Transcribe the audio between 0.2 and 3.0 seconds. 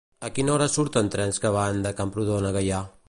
A quina hora surten trens que van de Camprodon a Gaià?